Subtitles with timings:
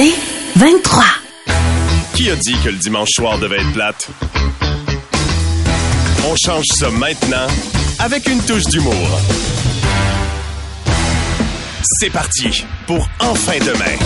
[0.00, 0.14] C'est
[0.54, 1.04] 23.
[2.14, 4.08] Qui a dit que le dimanche soir devait être plate?
[6.24, 7.48] On change ça maintenant
[7.98, 8.94] avec une touche d'humour.
[11.82, 13.96] C'est parti pour Enfin demain.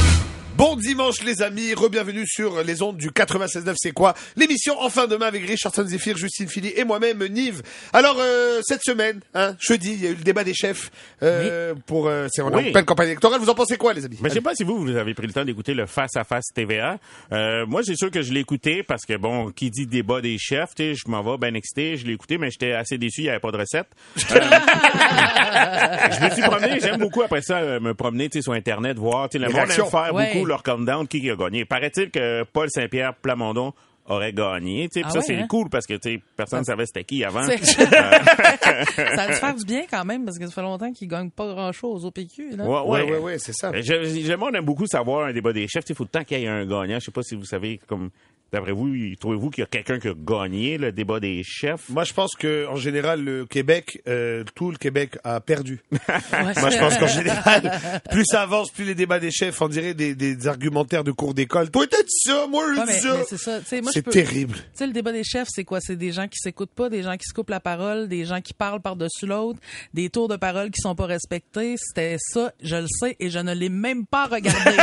[0.62, 5.26] Bon dimanche les amis, re-bienvenue sur les ondes du 96.9 c'est quoi L'émission Enfin demain
[5.26, 7.62] avec Richardson Zephyr, Justine Philly et moi-même Nive.
[7.92, 10.92] Alors euh, cette semaine, hein, jeudi, il y a eu le débat des chefs
[11.24, 12.70] euh, pour euh, c'est on est en Oui.
[12.70, 13.40] pleine campagne électorale.
[13.40, 14.18] Vous en pensez quoi les amis?
[14.22, 16.22] Mais je sais pas si vous, vous avez pris le temps d'écouter le Face à
[16.22, 16.98] Face TVA.
[17.32, 20.38] Euh, moi, c'est sûr que je l'ai écouté parce que, bon, qui dit débat des
[20.38, 23.22] chefs, tu sais, je m'en vais bien excité, je l'ai écouté, mais j'étais assez déçu,
[23.22, 23.88] il n'y avait pas de recette.
[24.16, 24.20] Euh,
[26.20, 28.96] je me suis promené, j'aime beaucoup après ça euh, me promener, tu sais, sur Internet,
[28.96, 29.90] voir, tu sais, le Les monde aime réactions.
[29.90, 30.32] faire Ouais.
[30.34, 31.64] beaucoup leur countdown, qui a gagné?
[31.64, 33.72] Paraît-il que Paul Saint-Pierre Plamondon
[34.06, 35.46] aurait gagné, tu sais, puis Ah ça, ouais, c'est hein?
[35.48, 35.94] cool parce que,
[36.36, 37.48] personne ne savait c'était qui avant.
[37.48, 41.06] Euh, ça va te faire du bien quand même, parce que ça fait longtemps qu'ils
[41.08, 42.56] gagnent pas grand-chose au PQ.
[42.56, 42.64] Là.
[42.64, 43.12] ouais, Ouais ouais.
[43.12, 43.70] ouais ouais, c'est ça.
[43.70, 45.84] Euh, J'aimerais on aime beaucoup savoir un débat des chefs.
[45.88, 46.98] Il faut le temps qu'il y ait un gagnant.
[46.98, 48.10] Je sais pas si vous savez, comme
[48.52, 51.88] d'après vous, trouvez-vous qu'il y a quelqu'un qui a gagné le débat des chefs?
[51.88, 55.80] Moi je pense que en général le Québec, euh, tout le Québec a perdu.
[55.90, 59.94] Moi je pense qu'en général, plus ça avance, plus les débats des chefs, on dirait
[59.94, 61.70] des, des argumentaires de cours d'école.
[61.70, 63.16] Toi t'as dit ça, moi je dis ça.
[63.28, 63.60] c'est ça.
[63.60, 64.54] Tu sais, moi, je C'est peux- terrible.
[64.54, 65.80] Tu sais, le débat des chefs, c'est quoi?
[65.80, 68.40] C'est des gens qui s'écoutent pas, des gens qui se coupent la parole, des gens
[68.40, 69.58] qui parlent par-dessus l'autre,
[69.94, 71.76] des tours de parole qui sont pas respectés.
[71.78, 74.76] C'était ça, je le sais, et je ne l'ai même pas regardé.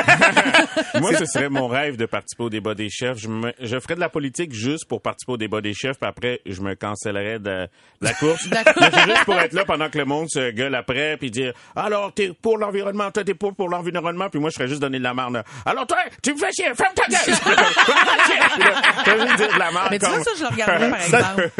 [0.99, 3.17] Moi, ce serait mon rêve de participer au débat des chefs.
[3.19, 6.07] Je, me- je ferais de la politique juste pour participer au débat des chefs, puis
[6.09, 7.67] après, je me cancellerais de, de
[8.01, 8.47] la course.
[8.49, 12.13] C'est juste pour être là pendant que le monde se gueule après, puis dire alors
[12.13, 15.03] t'es pour l'environnement, toi t'es pour pour l'environnement, puis moi je serais juste donner de
[15.03, 15.33] la merde.
[15.33, 15.43] là.
[15.65, 17.19] Alors toi, tu me fais chier, ferme ta gueule.
[19.05, 19.87] Je juste dire de la merde.
[19.91, 21.51] mais tu vois, ça, je le regarderais, par exemple.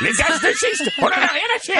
[0.00, 1.74] Les gaz de schiste, on en a rien à chier.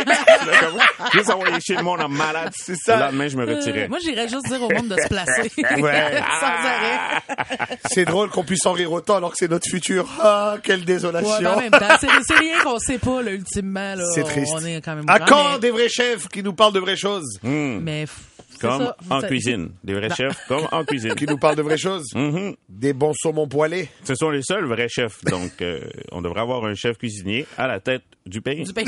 [1.13, 2.53] Juste envoyer chier le monde en malade.
[2.55, 2.97] C'est ça.
[2.97, 3.85] Le lendemain, je me retirais.
[3.85, 5.51] Euh, moi, j'irais juste dire au monde de se placer.
[5.59, 6.21] Ouais.
[6.41, 7.79] Sans arrêt.
[7.91, 10.09] C'est drôle qu'on puisse en rire autant alors que c'est notre futur.
[10.21, 11.31] Ah, quelle désolation.
[11.41, 13.95] mais en même temps, c'est rien qu'on sait pas, là, ultimement.
[13.95, 14.05] Là.
[14.15, 14.53] C'est triste.
[14.55, 16.81] On est quand même À grand, quand mais- des vrais chefs qui nous parlent de
[16.81, 17.39] vraies choses?
[17.43, 18.09] Mais f-
[18.51, 18.97] c'est Comme ça.
[19.11, 19.71] en cuisine.
[19.85, 21.15] Des vrais chefs, comme en cuisine.
[21.15, 22.07] Qui nous parlent de vraies choses?
[22.15, 22.57] Mhm.
[22.69, 25.23] Des bons saumons poêlés Ce sont les seuls vrais chefs.
[25.25, 25.81] Donc, euh,
[26.11, 28.65] on devrait avoir un chef cuisinier à la tête du pays.
[28.65, 28.73] Du?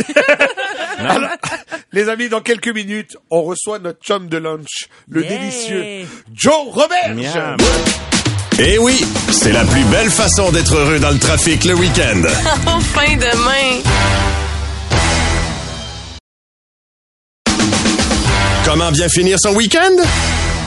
[1.93, 5.31] Les amis, dans quelques minutes, on reçoit notre chum de lunch, le Yeah.
[5.39, 7.15] délicieux Joe Robert.
[8.63, 12.21] Eh oui, c'est la plus belle façon d'être heureux dans le trafic le week-end.
[12.67, 13.81] Enfin demain.
[18.67, 19.97] Comment bien finir son week-end?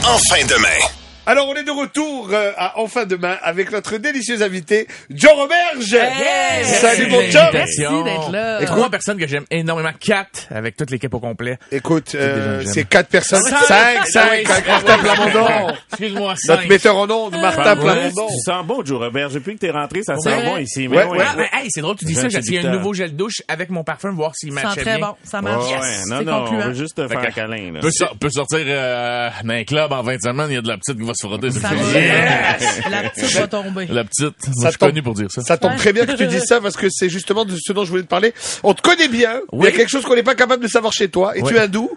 [0.02, 1.03] Enfin demain.
[1.26, 5.94] Alors, on est de retour euh, à Enfin Demain avec notre délicieux invité, Joe Roberge.
[5.94, 6.64] Hey!
[6.66, 7.46] Salut mon Merci chum.
[7.54, 8.60] Merci d'être là.
[8.62, 9.88] Écoute, Trois personnes que j'aime énormément.
[9.98, 11.56] Quatre avec toute l'équipe au complet.
[11.72, 13.42] Écoute, euh, c'est quatre personnes.
[13.42, 15.72] Cinq, cinq, avec Martin Plamondon.
[15.92, 18.26] Excuse-moi, Notre metteur en ondes, Martin Ah, Plamondon.
[18.28, 19.30] Tu sens bon, Joe Robert.
[19.30, 20.44] Depuis que t'es rentré, ça sent Ouais.
[20.44, 20.88] bon ici.
[20.88, 21.24] Mais Ouais, ouais, ouais.
[21.26, 22.28] Ah, mais hey, c'est drôle, tu dis ça.
[22.28, 24.96] J'ai essayé un nouveau gel douche avec mon parfum, voir s'il Ça sent matchait très
[24.98, 25.06] bien.
[25.08, 25.14] bon.
[25.24, 25.70] Ça marche.
[25.72, 26.00] ouais.
[26.10, 27.72] Non, non, on veut juste faire que- un câlin.
[27.72, 27.80] Là.
[27.80, 30.68] Peut, sor- peut sortir euh, dans un club en 20 semaines, il y a de
[30.68, 31.50] la petite qui va se frotter.
[31.50, 31.84] sur Ça le va.
[31.84, 32.90] fait.
[32.90, 33.86] La petite va tomber.
[33.86, 34.22] La petite.
[34.24, 35.42] Moi, Ça je suis tombe- connu pour dire ça.
[35.42, 37.84] Ça tombe très bien que tu dises ça parce que c'est justement de ce dont
[37.84, 38.32] je voulais te parler.
[38.62, 39.40] On te connaît bien.
[39.52, 39.76] mais Il y a Oui.
[39.76, 41.36] quelque chose qu'on n'est pas capable de savoir chez toi.
[41.36, 41.48] Et Oui.
[41.50, 41.90] tu es hindou.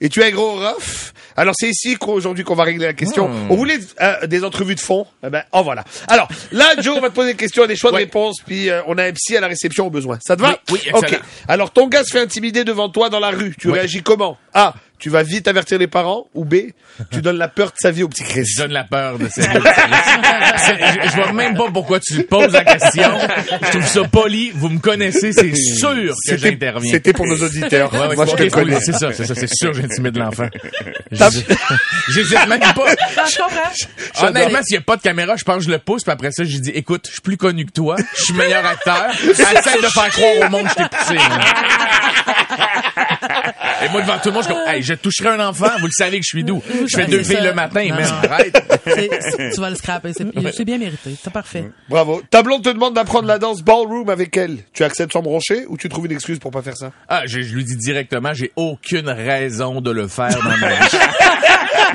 [0.00, 1.12] Et tu es un gros rough.
[1.36, 3.28] Alors c'est ici qu'aujourd'hui qu'on va régler la question.
[3.28, 3.46] Hmm.
[3.50, 5.06] On voulait euh, des entrevues de fond.
[5.24, 5.84] Eh ben, en voilà.
[6.08, 8.02] Alors là, Joe, on va te poser des questions, des choix de Oui.
[8.02, 10.18] réponses, puis euh, on a un psy à la réception au besoin.
[10.26, 10.48] Ça te va?
[10.50, 10.98] Oui, oui, excellent.
[10.98, 11.20] Ok.
[11.46, 13.54] Alors ton gars se fait intimider devant toi dans la rue.
[13.58, 13.74] Tu Oui.
[13.74, 14.36] réagis comment?
[14.52, 14.74] A.
[14.98, 16.26] Tu vas vite avertir les parents.
[16.34, 16.54] Ou B.
[17.10, 18.44] Tu donnes la peur de sa vie au petit Chris.
[18.46, 22.52] Je donne la peur de cette C'est- je, je vois même pas pourquoi tu poses
[22.52, 23.10] la question.
[23.62, 24.52] Je trouve ça poli.
[24.54, 26.92] Vous me connaissez, c'est sûr que j'interviens.
[26.92, 27.92] C'était pour nos auditeurs.
[27.92, 28.80] Ouais, ouais, Moi, je c'est te connais.
[28.80, 30.48] C'est ça, c'est ça, c'est sûr, j'intimide l'enfant.
[31.10, 32.94] J'hésite même pas.
[33.28, 34.26] Je comprends.
[34.28, 36.30] Honnêtement, s'il n'y a pas de caméra, je pense que je le pousse, puis après
[36.30, 39.82] ça, je dis, écoute, je suis plus connu que toi, je suis meilleur acteur, essaie
[39.82, 41.18] de faire croire au monde que je t'ai poussé.
[43.84, 45.86] Et moi, devant tout le monde, je suis comme, hey, je toucherai un enfant, vous
[45.86, 46.62] le savez que je suis doux.
[46.90, 47.34] Je fais deux ça.
[47.34, 48.56] filles le matin, mais arrête.
[49.54, 50.12] Tu vas le scraper.
[50.14, 51.14] C'est bien mérité.
[51.22, 51.70] C'est parfait.
[51.88, 52.22] Bravo.
[52.30, 54.58] Ta blonde te demande d'apprendre la danse ballroom avec elle.
[54.72, 56.92] Tu acceptes sans broncher ou tu trouves une excuse pour pas faire ça?
[57.08, 60.96] Ah, je, je lui dis directement, j'ai aucune raison de le faire dans ma vie.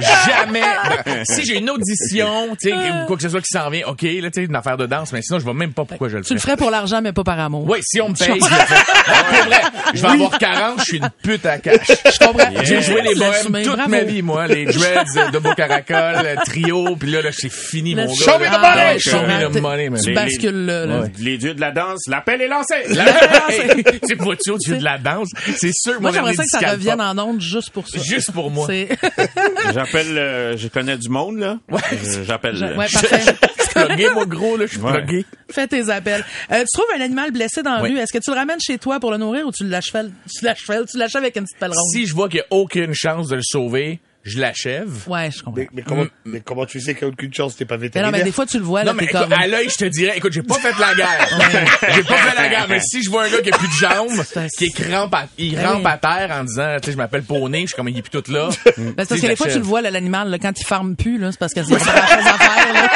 [0.01, 0.61] Jamais.
[1.23, 4.01] Si j'ai une audition, tu sais, ou quoi que ce soit qui s'en vient, ok,
[4.03, 6.17] là, tu sais, une affaire de danse, mais sinon, je vois même pas pourquoi je
[6.17, 6.43] le Tu le fais.
[6.47, 7.65] ferais pour l'argent, mais pas par amour.
[7.67, 8.75] Oui, si on me paye, je le fais.
[8.75, 9.61] Non, pour vrai,
[9.93, 11.87] je vais avoir 40, je suis une pute à cash.
[11.87, 12.49] Je comprends.
[12.63, 13.89] J'ai joué les bohèmes toute bravo.
[13.89, 14.47] ma vie, moi.
[14.47, 18.13] Les dreads de Beau Caracol, le trio, puis là, là, c'est fini, mon gars.
[18.13, 18.59] Show me the là.
[18.59, 18.95] money!
[18.95, 20.01] Ah, Show me the money, man.
[20.01, 20.85] Tu bascules là.
[20.85, 20.99] là.
[21.01, 21.11] Ouais.
[21.19, 22.75] Les dieux de la danse, l'appel est lancé.
[22.89, 23.05] La-
[23.49, 25.29] Hey, C'est pas tu tu de la danse?
[25.57, 27.99] C'est sûr, Moi, mon j'aimerais ça que ça revienne en ondes juste pour ça.
[27.99, 28.67] Juste pour moi.
[29.91, 31.77] J'appelle, euh, je connais du monde, là, euh,
[32.25, 32.55] j'appelle.
[32.55, 33.21] Je- euh, ouais, parfait.
[33.59, 35.03] Je suis plugué, moi, gros, là, je suis Ouais.
[35.03, 35.25] plugué.
[35.51, 36.25] Fais tes appels.
[36.51, 37.91] Euh, tu trouves un animal blessé dans la Oui.
[37.91, 40.43] rue, est-ce que tu le ramènes chez toi pour le nourrir ou tu l'achèves, tu
[40.43, 41.89] l'achèves, tu l'achèves avec une petite pelle ronde?
[41.93, 45.07] Si je vois qu'il n'y a aucune chance de le sauver, je l'achève.
[45.07, 45.59] Ouais, je comprends.
[45.61, 47.83] Mais, mais comment, mais comment tu sais qu'il n'y a aucune chance, t'es pas Mais
[47.83, 48.11] vétérinaire?
[48.11, 49.33] non, mais des fois, tu le vois, là, Non, mais écoute, comme...
[49.33, 51.27] à l'œil, je te dirais, écoute, j'ai pas fait la guerre.
[51.95, 53.73] j'ai pas fait la guerre, mais si je vois un gars qui a plus de
[53.73, 56.91] jambes, C'est qui est crampe à, il Ben rampe à terre en disant, tu sais,
[56.91, 58.49] je m'appelle Poney, je suis comme, il est plus tout là.
[58.65, 60.95] Ben, c'est parce que des fois, tu le vois, là, l'animal, là, quand il farme
[60.95, 62.89] plus, là, c'est parce qu'il y a pas grand-chose à faire, là.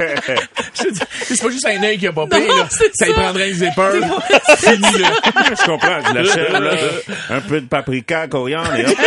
[0.74, 0.84] Je
[1.24, 2.68] c'est pas juste un œil qui a Non, là.
[2.70, 3.12] c'est Ça, ça.
[3.12, 4.00] prendrait une zipper.
[4.58, 5.10] C'est Fini, là.
[5.50, 6.74] je comprends, je l'achève, là.
[7.30, 8.98] Un peu de paprika, coriandre, et hop.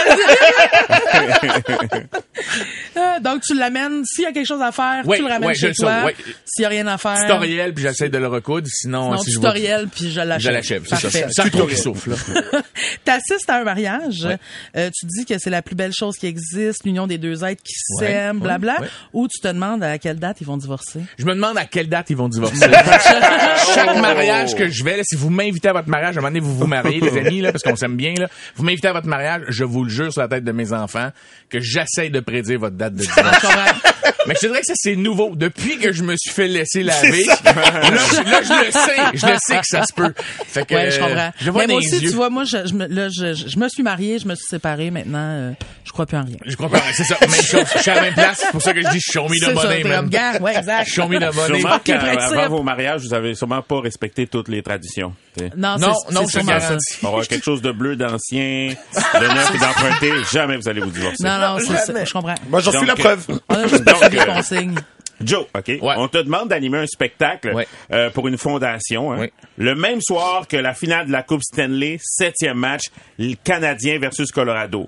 [2.97, 4.03] Euh, Donc, tu l'amènes.
[4.05, 5.73] S'il y a quelque chose à faire, Ouais, tu le ramènes ouais, je chez le
[5.73, 6.11] toi.
[6.45, 7.17] S'il y a rien à faire.
[7.21, 10.41] Tutoriel, puis j'essaie de le recoudre, sinon, Non, si je tutoriel, puis je l'achève.
[10.49, 11.27] je l'achève, c'est ça.
[11.29, 12.61] Ça trop souffle, là.
[13.05, 14.37] T'assistes à un mariage, Ouais.
[14.77, 17.63] euh, tu dis que c'est la plus belle chose qui existe, l'union des deux êtres
[17.63, 18.87] qui s'aiment, ouais, blabla, ouais.
[19.13, 20.82] ou tu te demandes à quelle date ils vont divorcer.
[21.17, 22.65] Je me demande à quelle date ils vont divorcer.
[23.75, 26.29] Chaque mariage que je vais, là, si vous m'invitez à votre mariage, à un moment
[26.29, 28.27] donné, vous vous mariez, les amis, là, parce qu'on s'aime bien, là.
[28.55, 31.09] Vous m'invitez à votre mariage, je vous le jure sur la tête de mes enfants,
[31.49, 33.45] que j'essaye de prédire votre date de divorce.
[34.27, 35.31] Mais je te dirais que ça, c'est nouveau.
[35.35, 39.17] Depuis que je me suis fait laisser laver, là, je, là, je le sais.
[39.17, 40.13] Je le sais que ça se peut.
[40.47, 41.31] Fait que, Ouais, je comprends.
[41.39, 42.09] je vois Mais moi aussi, yeux.
[42.09, 44.91] tu vois, moi, je, là, je, je, je me suis mariée, je me suis séparée.
[44.91, 45.51] Maintenant, euh,
[45.85, 46.37] je crois plus en rien.
[46.45, 46.79] Je comprends.
[46.93, 47.17] C'est ça.
[47.21, 47.65] Même chose.
[47.75, 48.39] Je suis à la même place.
[48.41, 50.09] C'est pour ça que je dis show me C'est the money, man.
[50.41, 50.89] ouais, exact.
[50.89, 51.59] Show me the money.
[51.59, 55.13] Sûrement qu'avant vos mariages, vous avez sûrement pas respecté toutes les traditions.
[55.55, 56.95] Non, Non, c'est- non, c'est je garantis.
[56.99, 60.11] Il va avoir quelque chose de bleu d'ancien, de neuf et d'emprunté.
[60.31, 61.23] Jamais vous allez vous divorcer.
[61.23, 62.05] Non, non, c'est ça.
[62.05, 62.35] Je comprends.
[62.49, 63.25] Moi, j'en suis la preuve.
[63.49, 64.75] On a juste pas Donc, suivi les euh, consignes.
[65.21, 65.67] Joe, OK?
[65.67, 65.79] Ouais.
[65.97, 67.67] On te demande d'animer un spectacle Ouais.
[67.93, 69.13] euh, pour une fondation.
[69.13, 69.27] hein.
[69.57, 72.83] Le même soir que la finale de la Coupe Stanley, septième match,
[73.19, 74.87] le Canadien versus Colorado.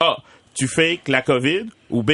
[0.00, 0.16] A.
[0.54, 2.12] Tu fakes la COVID ou B.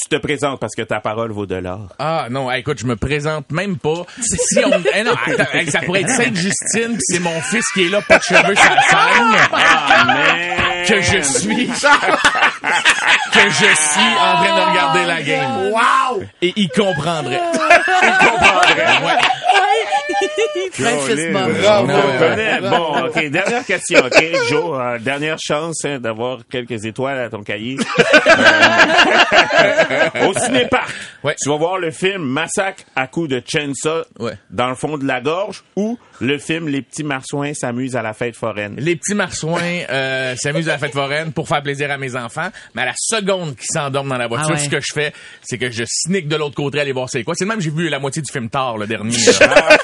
[0.00, 1.88] Tu te présentes parce que ta parole vaut de l'or.
[1.98, 4.06] Ah non, hey, écoute, je me présente même pas.
[4.20, 7.86] Si on, eh non, attends, hey, ça pourrait être Sainte-Justine, puis c'est mon fils qui
[7.86, 9.36] est là, pas de cheveux, ça scène.
[9.52, 10.67] Ah, man!
[10.88, 15.70] Que je suis, que je suis en train de regarder la game.
[15.70, 16.22] Waouh!
[16.40, 17.40] Et il comprendrait.
[18.02, 19.04] Il comprendrait.
[19.04, 19.18] Ouais.
[20.78, 22.60] Connaît.
[22.60, 23.30] Bon, OK.
[23.30, 24.24] Dernière question, OK?
[24.48, 27.76] Joe, euh, dernière chance hein, d'avoir quelques étoiles à ton cahier.
[28.26, 28.30] Euh,
[30.28, 30.90] au cinéparc,
[31.24, 31.34] Ouais.
[31.40, 34.34] tu vas voir le film Massacre à coups de chainsaw Ouais.
[34.50, 38.12] dans le fond de la gorge ou le film Les petits marsouins s'amusent à la
[38.12, 38.74] fête foraine.
[38.78, 39.60] Les petits marsouins
[39.90, 42.94] euh, s'amusent à la fête foraine pour faire plaisir à mes enfants, mais à la
[42.96, 44.58] seconde qu'ils s'endorment dans la voiture, Ah ouais.
[44.64, 45.12] ce que je fais,
[45.42, 47.34] c'est que je sneak de l'autre côté aller voir c'est quoi.
[47.36, 49.16] C'est de même que j'ai vu la moitié du film tard, le dernier.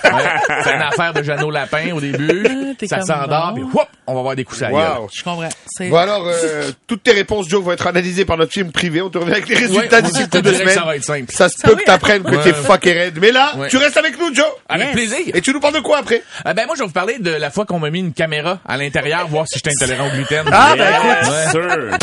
[0.05, 0.61] Ouais.
[0.63, 2.45] C'est une affaire de Jeannot Lapin au début.
[2.47, 3.55] Ah, ça s'endort, bon.
[3.55, 4.71] puis whoop, on va voir des coups à.
[4.71, 5.09] Waouh!
[5.13, 5.49] Je comprends.
[5.67, 9.01] C'est- Bon alors, euh, toutes tes réponses, Joe, vont être analysées par notre film privé.
[9.03, 10.69] On te revient avec les résultats Ouais, d'ici dirais que semaines.
[10.75, 11.33] ça va être simple.
[11.33, 13.19] Ça se Ça peut que t'apprennes que t'es fucké raide.
[13.21, 13.69] Mais là, Ouais.
[13.69, 14.45] tu restes avec nous, Joe.
[14.69, 14.95] Avec Yes.
[14.95, 15.35] plaisir.
[15.35, 16.23] Et tu nous parles de quoi après?
[16.47, 18.59] Euh, ben moi, je vais vous parler de la fois qu'on m'a mis une caméra
[18.67, 20.45] à l'intérieur, voir si j'étais intolérant au gluten.
[20.51, 22.03] Ah, ben écoute.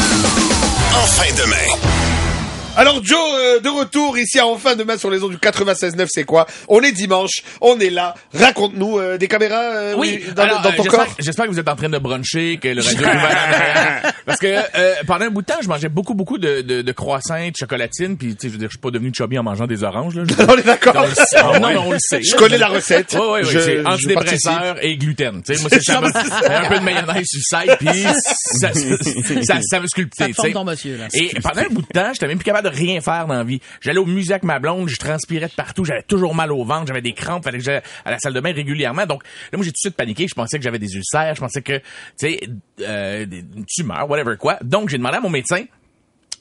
[0.94, 2.21] En fin de main.
[2.78, 6.24] Alors Joe, euh, de retour ici à Enfin demain sur les ondes du 96.9, c'est
[6.24, 6.48] quoi?
[6.70, 8.16] On est dimanche, on est là.
[8.34, 11.16] Raconte-nous euh, des caméras euh, Oui, dans, alors, dans euh, ton j'espère- corps.
[11.20, 14.14] J'espère que vous êtes en train de bruncher, que le radio est ouvert.
[14.26, 16.92] Parce que euh, pendant un bout de temps, je mangeais beaucoup, beaucoup de, de, de
[16.94, 19.44] croissants, de chocolatines, puis tu sais, je veux dire, je suis pas devenu chubby en
[19.44, 20.16] mangeant des oranges.
[20.16, 20.96] Là, On est d'accord.
[20.98, 21.44] on le sait.
[21.60, 22.24] non, mais on le sait.
[22.24, 23.14] Je connais la recette.
[23.14, 25.44] Ouais, ouais, ouais, Je- c'est antidépresseur et gluten.
[25.44, 26.00] Tu sais, moi, c'est ça.
[26.00, 30.32] un peu de mayonnaise sur le side, puis ça, ça, ça, ça veut sculpter.
[30.34, 31.08] Ça te ton monsieur, là.
[31.14, 33.44] Et pendant un bout de temps, j'étais même plus capable de rien faire dans la
[33.44, 33.62] vie.
[33.82, 36.88] J'allais au musée avec ma blonde, je transpirais de partout, j'avais toujours mal au ventre,
[36.88, 39.06] j'avais des crampes, fallait que j'aille à la salle de bain régulièrement.
[39.06, 40.28] Donc là, moi, j'ai tout de suite paniqué.
[40.28, 41.84] Je pensais que j'avais des ulcères, je pensais que, tu
[42.18, 42.40] sais,
[42.82, 44.58] euh, une tumeur, whatever quoi.
[44.62, 45.64] Donc, j'ai demandé à mon médecin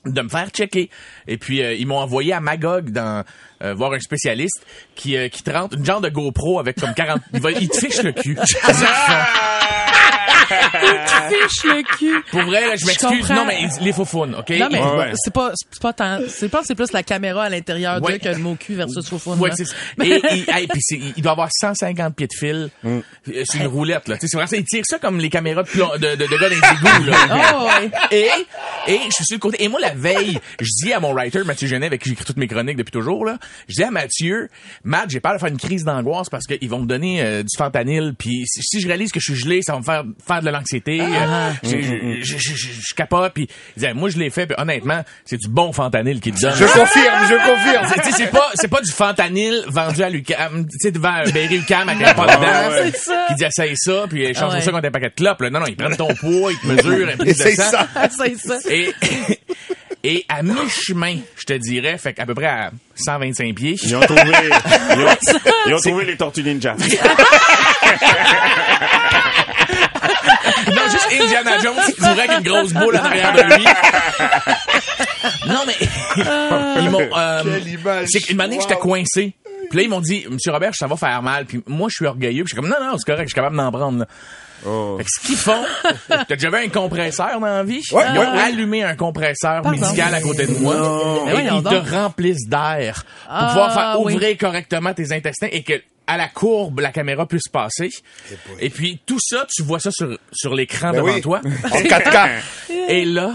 [0.06, 0.90] de me faire checker.
[1.26, 3.24] Et puis, euh, ils m'ont envoyé à Magog dans
[3.62, 6.94] euh, voir un spécialiste qui, euh, qui te rentre une genre de GoPro avec comme
[6.94, 7.20] 40...
[7.34, 8.36] il, il te fiche le cul.
[10.50, 12.22] Fiche le cul.
[12.30, 13.30] Pour vrai, là, je m'excuse.
[13.30, 14.50] Non, mais les faux faunes, OK?
[14.50, 17.48] Non, mais Ouais, c'est pas, c'est pas tant, c'est pas, c'est plus la caméra à
[17.48, 18.12] l'intérieur Ouais.
[18.14, 19.36] d'eux que le mot cul versus faux fun.
[19.36, 19.74] Ouais, c'est ça.
[20.02, 23.00] Et, et, hey, puis c'est- il doit avoir 150 pieds de fil euh,
[23.44, 24.16] sur une roulette, là.
[24.16, 24.56] Tu sais, c'est vraiment ça.
[24.56, 27.52] Il tire ça comme les caméras de, de, de, de gars dans les égouts, là.
[27.54, 27.90] Oh, ouais.
[28.10, 28.28] Et,
[28.92, 29.62] et je suis sur le côté.
[29.62, 32.36] Et moi, la veille, je dis à mon writer, Mathieu Genet, avec qui j'écris toutes
[32.38, 33.38] mes chroniques depuis toujours, là,
[33.68, 34.48] je dis à Mathieu,
[34.84, 37.56] Matt, j'ai peur de faire une crise d'angoisse parce qu'ils vont me donner euh, du
[37.56, 40.39] fentanyl, puis si, si je réalise que je suis gelé, ça va me faire faire
[40.44, 41.00] de l'anxiété.
[41.00, 41.52] Ah.
[41.64, 45.48] Euh, je, je, capote, puis il disait, moi, je l'ai fait, puis honnêtement, c'est du
[45.48, 46.54] bon fentanyl qu'il te donne.
[46.54, 47.86] Je confirme, je confirme.
[48.16, 52.06] C'est- pas c'est pas du fentanyl vendu à Lucam, tu sais devant Berry Lucam avec
[52.06, 52.76] un pas dedans.
[52.92, 53.24] C'est ça.
[53.28, 54.60] Qui dit essaye ça puis échange Ah ouais.
[54.60, 55.40] ça contre un paquet de clopes.
[55.40, 55.50] là.
[55.50, 57.70] Non non, ils prennent ton poids, ils te mesurent, Essaye sang.
[57.70, 57.88] ça.
[58.10, 58.56] c'est ça.
[58.70, 58.92] Et
[60.02, 63.76] Et à mi-chemin, je te dirais, fait qu'à peu près à 125 pieds.
[63.82, 65.06] Ils ont trouvé, ils ont,
[65.66, 66.74] ils ont trouvé les Tortues Ninja.
[71.12, 73.64] Indiana Jones qui courait avec une grosse boule en arrière de lui.
[75.46, 75.74] Non, mais
[76.82, 77.00] ils m'ont...
[77.16, 78.06] euh, Quelle image.
[78.10, 78.62] c'est qu'une année, Wow.
[78.62, 79.34] j'étais coincé.
[79.68, 81.44] Puis là, ils m'ont dit, Monsieur Robert, ça va faire mal.
[81.46, 82.44] Puis moi, je suis orgueilleux.
[82.44, 84.00] Puis je suis comme, non, non, c'est correct, je suis capable d'en prendre.
[84.00, 84.06] là.
[84.66, 84.96] Oh.
[84.98, 85.64] Fait que ce qu'ils font,
[86.08, 87.80] t'as déjà vu un compresseur dans la vie?
[87.92, 89.70] Ouais, Ils ont ouais, allumé un compresseur Pardon.
[89.70, 90.74] médical à côté de moi.
[91.34, 91.64] Et ils donc.
[91.86, 94.12] te remplissent d'air pour Ah, pouvoir faire oui.
[94.14, 97.88] ouvrir correctement tes intestins et que à la courbe, la caméra puisse passer.
[98.58, 101.20] Et puis, tout ça, tu vois ça sur, sur l'écran Ben devant oui.
[101.20, 101.40] toi.
[101.44, 102.30] En 4K.
[102.88, 103.34] Et là,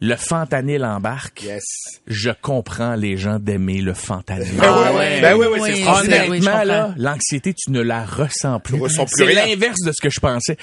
[0.00, 1.42] le fentanyl embarque.
[1.42, 1.64] Yes.
[2.06, 4.46] Je comprends les gens d'aimer le fentanyl.
[4.58, 5.20] Ben Ah oui, ouais.
[5.22, 6.06] ben oui, oui, c'est Oui, français.
[6.10, 8.76] c'est- oui, je Honnêtement, là, l'anxiété, tu ne la ressens plus.
[8.76, 10.56] Tu ressens plus C'est l'inverse de ce que je pensais.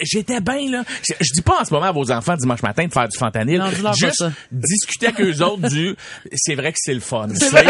[0.00, 0.84] J'étais bien, là.
[1.06, 3.18] Je, je dis pas en ce moment à vos enfants dimanche matin de faire du
[3.18, 3.58] fentanyl.
[3.58, 5.94] Non, pas Juste discuter avec eux autres du,
[6.34, 7.28] c'est vrai que c'est le fun.
[7.28, 7.64] tu sais.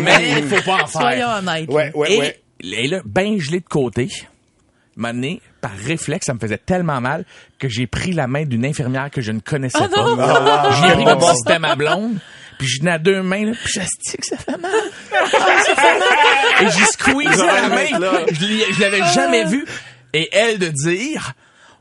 [0.00, 1.00] Mais il faut pas en faire.
[1.00, 1.70] Soyons honnêtes.
[1.70, 2.40] Ouais, ouais, et, ouais.
[2.62, 4.08] et là, ben gelé de côté,
[4.96, 7.24] donné, par réflexe, ça me faisait tellement mal
[7.58, 10.16] que j'ai pris la main d'une infirmière que je ne connaissais Oh non!
[10.16, 10.70] pas.
[10.80, 12.18] J'ai pris Ah, comme si c'était ma blonde.
[12.58, 14.70] Puis je tenais à deux mains, là, puis j'astique que ça fait mal.
[15.14, 15.26] Ah,
[15.64, 16.62] ça fait mal.
[16.62, 18.26] Et j'ai squeezé la main.
[18.32, 19.64] Je je l'avais jamais vue.
[20.12, 21.32] Et elle de dire...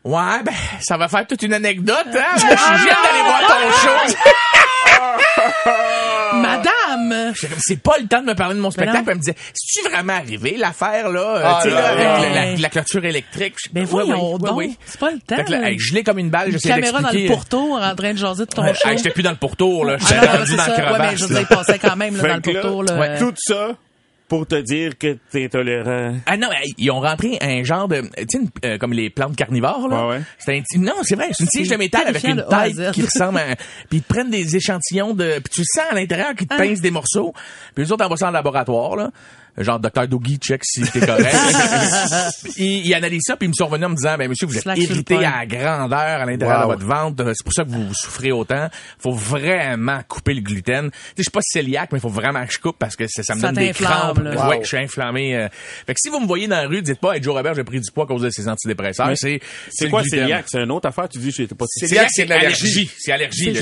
[0.04, 2.34] Ouais, ben, ça va faire toute une anecdote, hein?
[2.34, 4.16] Je suis viens d'aller voir ton show.
[6.36, 7.34] Madame!
[7.60, 8.98] C'est pas le temps de me parler de mon spectacle.
[8.98, 9.04] non.
[9.04, 12.56] Puis elle me disait, c'est-tu vraiment arrivé, l'affaire, là, euh, Ah tu sais, là avec
[12.56, 13.56] la, la- clôture électrique?
[13.64, 14.70] Je- Ben voyons ouais, ouais.
[14.86, 15.36] c'est pas le temps.
[15.38, 17.34] Fait que là, hey, gelé comme une balle, Une j'essaie caméra dans le d'expliquer.
[17.34, 18.90] pourtour en train de jaser de ton Ouais, show.
[18.96, 19.98] j'étais plus dans le pourtour, là.
[20.00, 20.76] Ah J'étais non, rendu dans le ça.
[20.76, 22.84] Ouais, mais crevasse, je dire, il passait quand même là, dans le pourtour.
[22.84, 23.70] Là, ouais, Tout ça
[24.32, 26.16] pour te dire que t'es tolérant.
[26.26, 26.48] Ah non,
[26.78, 30.08] ils ont rentré un genre de, tu sais, euh, comme les plantes carnivores là.
[30.08, 30.22] Ouais, ouais.
[30.40, 33.40] C'est un, non, c'est vrai, c'est une tige de métal avec une tête qui ressemble
[33.40, 33.58] à,
[33.90, 36.54] puis ils te prennent des échantillons de, puis tu le sens à l'intérieur qu'ils te
[36.54, 36.60] Ah.
[36.60, 37.34] pincent des morceaux.
[37.76, 39.12] Puis les autres envoient ça en laboratoire là.
[39.58, 41.36] Genre docteur Doogie check si t'es correct.
[42.44, 44.48] Puis ils, ils analysent ça puis ils me sont revenus en me disant ben monsieur
[44.48, 46.76] vous êtes Slack irrité à grandeur à l'intérieur Wow.
[46.76, 48.70] de votre ventre, c'est pour ça que vous souffrez autant.
[49.00, 50.90] Faut vraiment couper le gluten.
[50.92, 53.06] Tu sais je suis pas cœliaque mais il faut vraiment que je coupe parce que
[53.08, 54.20] ça, ça me Ça donne des crampes.
[54.20, 54.32] là.
[54.48, 54.62] Ouais, Wow.
[54.64, 55.36] je suis inflammé.
[55.36, 55.48] euh.
[55.86, 57.64] Fait que si vous me voyez dans la rue, dites pas, hey, Joe Robert, j'ai
[57.64, 59.12] pris du poids à cause de ces antidépresseurs.
[59.16, 59.40] C'est
[59.70, 60.46] C'est le quoi celiac?
[60.48, 61.08] C'est une autre affaire?
[61.10, 62.90] Tu dis, j'étais pas si Celiac, c'est de l'allergie.
[62.98, 63.54] C'est allergie.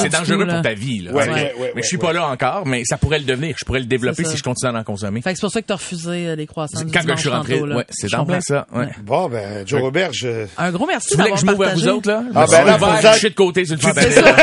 [0.00, 1.00] C'est dangereux pour ta vie.
[1.00, 1.12] Là.
[1.12, 1.40] Ouais, Tu sais.
[1.40, 3.54] ouais, ouais, mais je suis pas là encore, mais ça pourrait le devenir.
[3.58, 5.17] Je pourrais le développer si je continue à en consommer.
[5.22, 7.28] Fait que c'est pour ça que t'as refusé euh, les croissants Quand que je suis
[7.28, 8.66] rentré, ouais, c'est en plein ça.
[8.72, 8.88] Ouais.
[9.02, 10.46] Bon, ben, Joe Robert, je...
[10.56, 11.86] Un gros merci Tu voulais que d'avoir je m'ouvre à partagé.
[11.90, 12.22] vous autres, là?
[12.34, 13.82] Ah, ben là, que je suis de côté sur le.
[13.82, 14.36] C'est ça.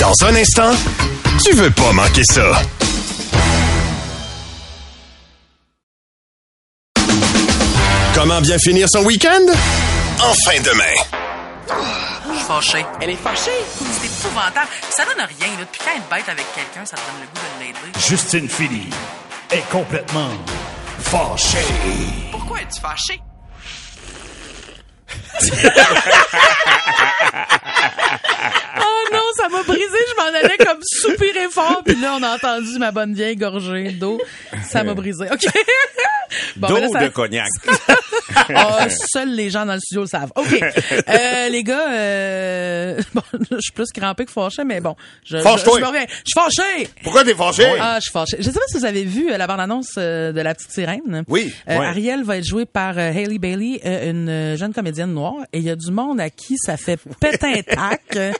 [0.00, 0.70] Dans un instant,
[1.44, 2.60] tu veux pas manquer ça.
[8.14, 9.44] Comment bien finir son week-end?
[10.20, 10.84] En fin de main.
[11.68, 12.86] Je suis fâchée.
[13.00, 13.50] Elle est fâchée?
[13.78, 14.68] C'est épouvantable.
[14.90, 15.60] Ça donne rien, là.
[15.64, 17.98] Depuis quand être bête avec quelqu'un, ça te donne le goût de l'aider?
[18.08, 18.88] Justine Philly
[19.50, 20.30] est complètement
[20.98, 21.58] fâchée.
[22.30, 23.20] Pourquoi es-tu fâchée?
[28.78, 28.95] Oh
[29.56, 29.96] m'a brisé.
[30.10, 31.82] Je m'en allais comme soupirer fort.
[31.84, 34.20] Puis là, on a entendu ma bonne vieille gorgée d'eau.
[34.68, 35.24] Ça m'a brisé.
[35.32, 35.46] OK.
[36.56, 37.46] Bon, D'eau ben ça- de cognac?
[38.54, 40.32] Ah, seuls les gens dans le studio le savent.
[40.36, 40.60] OK.
[41.08, 43.00] Euh, les gars, euh...
[43.14, 44.94] bon, je suis plus crampé que fâché, mais bon.
[45.24, 45.78] Je, Fâche-toi.
[45.78, 46.04] je me reviens.
[46.08, 46.88] Je suis fâché!
[47.02, 47.64] Pourquoi t'es fâché?
[47.80, 48.36] Ah, je suis fâchée.
[48.38, 51.24] Je sais pas si vous avez vu euh, la bande-annonce euh, de La Petite Sirène.
[51.28, 51.52] Oui.
[51.68, 51.86] Euh, Ouais.
[51.86, 55.36] Ariel va être jouée par Hailey Bailey, une jeune comédienne noire.
[55.52, 58.02] Et il y a du monde à qui ça fait pétintac.
[58.16, 58.32] Euh,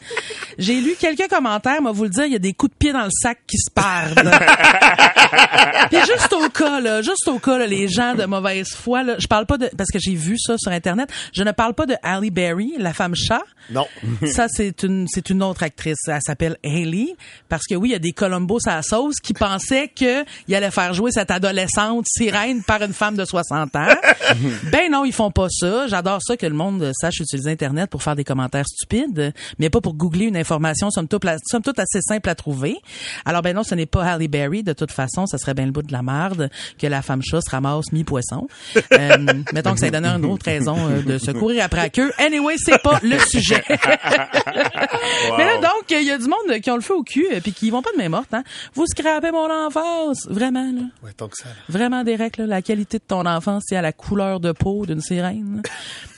[0.58, 2.92] J'ai lu quelques commentaires, moi vous le dire, il y a des coups de pied
[2.92, 4.30] dans le sac qui se perdent.
[5.90, 9.16] Puis juste au cas, là, juste au cas, là, les gens de mauvaise foi, là,
[9.18, 11.86] je parle pas de, parce que j'ai vu ça sur Internet, je ne parle pas
[11.86, 13.42] de Halle Berry, la femme chat.
[13.70, 13.86] Non.
[14.26, 15.98] Ça, c'est une, c'est une autre actrice.
[16.06, 17.16] Elle s'appelle Hailey.
[17.48, 20.54] Parce que oui, il y a des Columbus à la sauce qui pensaient que il
[20.54, 23.88] allait faire jouer cette adolescente sirène par une femme de 60 ans.
[24.70, 25.86] ben non, ils font pas ça.
[25.88, 29.80] J'adore ça que le monde sache utiliser Internet pour faire des commentaires stupides, mais pas
[29.80, 32.76] pour googler une information somme toute, somme toute assez simple à trouver.
[33.24, 34.62] Alors ben non, ce n'est pas Halle Berry.
[34.62, 37.40] De toute façon, ça serait bien le bout de la marde que la femme chat
[37.40, 38.46] se ramasse mi-poisson.
[38.92, 39.16] Euh,
[39.52, 42.12] mettons que ça donne une autre raison euh, de se courir après la queue.
[42.18, 43.62] Anyway, c'est pas le sujet.
[45.36, 47.40] Mais là, donc, il y a du monde qui ont le feu au cul et
[47.40, 48.32] puis qui vont pas de main morte.
[48.32, 48.44] Hein.
[48.74, 50.26] Vous scrapez mon enfance.
[50.28, 50.82] Vraiment, là.
[51.02, 51.48] Ouais, tant que ça.
[51.48, 51.54] là.
[51.68, 55.00] Vraiment, Derek, là, la qualité de ton enfance, c'est à la couleur de peau d'une
[55.00, 55.62] sirène.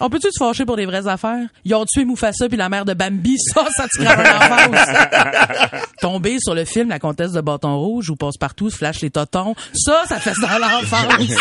[0.00, 1.46] On peut-tu se fâcher pour des vraies affaires?
[1.64, 3.36] Ils ont tué Mufasa puis la mère de Bambi.
[3.38, 4.17] Ça, ça te scrape
[6.00, 9.54] Tomber sur le film La comtesse de bâton rouge où passe partout, flash les totons.
[9.74, 11.36] Ça, ça fait dans l'enfance.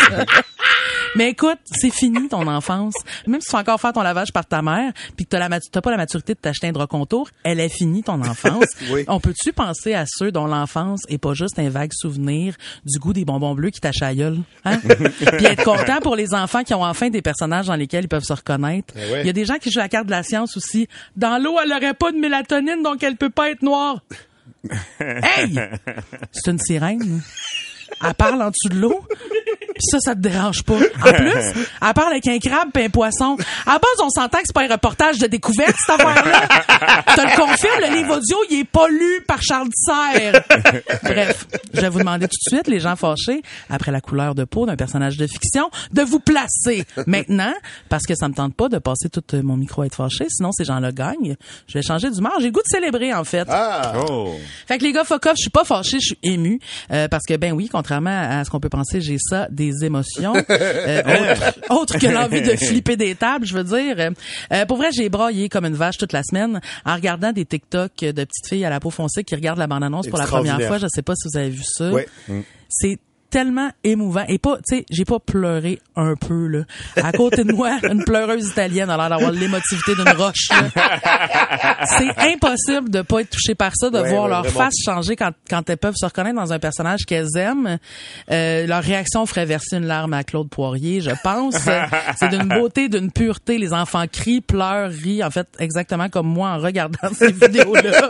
[1.16, 2.94] Mais écoute, c'est fini ton enfance.
[3.26, 5.80] Même si tu vas encore faire ton lavage par ta mère, puis que matu- t'as
[5.80, 8.64] pas la maturité de t'acheter un drap contour, elle est finie ton enfance.
[8.90, 9.04] Oui.
[9.08, 12.54] On peut-tu penser à ceux dont l'enfance est pas juste un vague souvenir
[12.86, 13.80] du goût des bonbons bleus qui
[14.14, 14.78] gueule, hein?
[15.36, 18.24] Puis être content pour les enfants qui ont enfin des personnages dans lesquels ils peuvent
[18.24, 18.94] se reconnaître.
[18.96, 19.26] Il Eh ouais.
[19.26, 20.88] y a des gens qui jouent à la carte de la science aussi.
[21.16, 24.00] Dans l'eau, elle aurait pas de mélatonine, donc elle peut pas être noire.
[25.00, 25.58] Hey!
[26.32, 27.22] C'est une sirène.
[28.04, 29.04] Elle parle en dessous de l'eau.
[29.78, 30.74] Puis ça, ça te dérange pas.
[30.74, 33.36] En plus, elle parle avec un crabe et un poisson.
[33.64, 36.48] À la base, on s'entend que c'est pas un reportage de découverte, cette affaire-là.
[37.14, 40.42] Te le confirme, le livre audio, il est pas lu par Charles Serre.
[41.04, 44.44] Bref, je vais vous demander tout de suite, les gens fâchés, après la couleur de
[44.44, 47.54] peau d'un personnage de fiction, de vous placer maintenant,
[47.88, 50.26] parce que ça me tente pas de passer tout euh, mon micro à être fâché,
[50.28, 51.36] sinon ces gens-là gagnent.
[51.68, 52.32] Je vais changer d'humeur.
[52.40, 53.46] J'ai le goût de célébrer, en fait.
[53.48, 53.92] Ah!
[54.08, 54.34] Oh.
[54.66, 56.58] Fait que les gars, fuck off, je suis pas fâchée, je suis émue.
[56.90, 60.34] Euh, parce que, ben oui, contrairement à ce qu'on peut penser, j'ai ça, des émotions.
[60.50, 64.12] euh, autres, autres que l'envie de flipper des tables, je veux dire.
[64.52, 67.92] Euh, pour vrai, j'ai braillé comme une vache toute la semaine en regardant des TikTok
[68.00, 70.78] de petites filles à la peau foncée qui regardent la bande-annonce pour la première fois.
[70.78, 71.92] Je sais pas si vous avez vu ça.
[71.92, 72.08] Ouais.
[72.68, 72.98] C'est
[73.30, 74.24] tellement émouvant.
[74.28, 76.60] Et pas tu sais j'ai pas pleuré un peu là.
[76.96, 80.48] À côté de moi une pleureuse italienne a l'air d'avoir l'émotivité d'une roche
[81.84, 84.58] c'est impossible de pas être touché par ça de Ouais, voir ouais, leur vraiment.
[84.64, 87.78] face changer quand quand elles peuvent se reconnaître dans un personnage qu'elles aiment.
[88.30, 91.56] Euh, leur réaction ferait verser une larme à Claude Poirier je pense.
[92.18, 93.58] C'est d'une beauté d'une pureté.
[93.58, 98.08] Les enfants crient pleurent rient en fait exactement comme moi en regardant ces vidéos là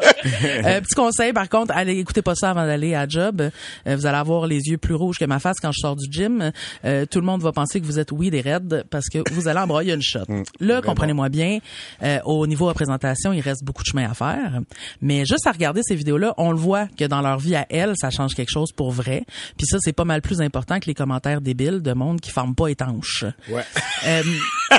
[0.80, 3.40] petit conseil par contre allez écoutez pas ça avant d'aller à job.
[3.86, 6.52] Euh, vous allez avoir les yeux plus que ma face quand je sors du gym
[6.84, 9.48] Euh, tout le monde va penser que vous êtes weed et raide parce que vous
[9.48, 10.24] allez embroyer une shot.
[10.60, 11.58] Là comprenez-moi bien
[12.02, 14.60] euh, au niveau représentation il reste beaucoup de chemin à faire.
[15.00, 17.66] Mais juste à regarder ces vidéos là on le voit que dans leur vie à
[17.70, 19.24] elles ça change quelque chose pour vrai.
[19.56, 22.54] Puis ça c'est pas mal plus important que les commentaires débiles de monde qui forment
[22.54, 23.24] pas étanche.
[23.50, 23.64] Ouais.
[24.06, 24.22] euh,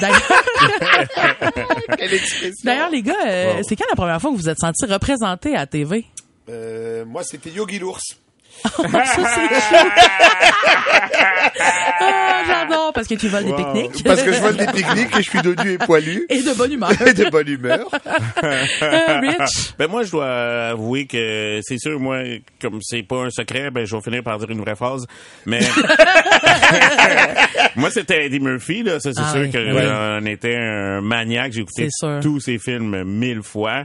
[2.64, 5.56] d'ailleurs les gars, euh, c'est quand la première fois que vous vous êtes senti représenté
[5.56, 6.06] à TV?
[6.50, 8.18] Euh, moi, c'était Yogi l'ours.
[8.70, 9.50] Ça, c'est
[12.02, 14.04] ah, j'adore, parce que tu voles des pique-niques.
[14.04, 16.26] Parce que je vole des pique-niques et je suis dodu et poilu.
[16.30, 16.92] Et de bonne humeur.
[17.06, 17.88] Et de bonne humeur.
[18.44, 19.74] Euh, Rich?
[19.78, 22.20] Ben moi, je dois avouer que c'est sûr, moi,
[22.62, 25.06] comme c'est pas un secret, ben je vais finir par dire une vraie phrase.
[25.46, 25.60] Mais
[27.76, 29.00] moi, c'était Eddie Murphy, là.
[29.00, 29.52] Ça, c'est Ah sûr oui.
[29.52, 30.32] que Oui.
[30.32, 31.54] étais un maniaque.
[31.54, 32.20] J'ai écouté C'est sûr.
[32.22, 33.84] tous ses films mille fois.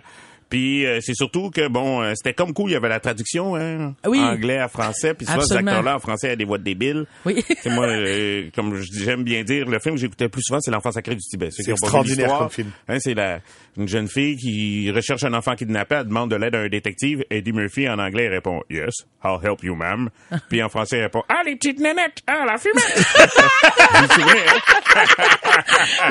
[0.50, 3.56] Puis euh, c'est surtout que bon, euh, c'était comme cool, il y avait la traduction,
[3.56, 4.20] hein, Oui.
[4.20, 5.14] anglais à français.
[5.14, 7.06] Puis souvent, ces acteurs-là en français avaient des voix de débiles.
[7.24, 7.44] Oui.
[7.62, 10.60] C'est moi, euh, comme je- j'aime bien dire, le film que j'écoutais le plus souvent,
[10.60, 11.50] c'est L'enfant sacré du Tibet.
[11.50, 12.70] C'est extraordinaire comme film.
[12.88, 13.40] Hein, c'est la
[13.76, 17.24] une jeune fille qui recherche un enfant kidnappé, elle demande de l'aide à un détective.
[17.30, 18.92] Eddie Murphy en anglais répond Yes,
[19.24, 20.10] I'll help you, ma'am.
[20.48, 22.58] Puis en français il répond Ah les petites nénettes, ah la hein?